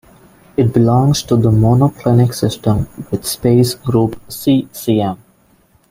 It 0.57 0.73
belongs 0.73 1.21
to 1.21 1.35
the 1.35 1.51
monoclinic 1.51 2.33
system 2.33 2.87
with 3.11 3.23
space 3.23 3.75
group 3.75 4.19
C-Cm. 4.31 5.19